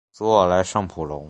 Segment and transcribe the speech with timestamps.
[0.11, 1.19] 索尔莱尚普隆。